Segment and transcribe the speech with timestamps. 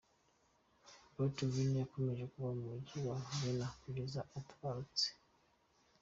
[1.15, 5.07] Beethoven yakomeje kuba mu mujyi wa Vienna kugeza atabarutse.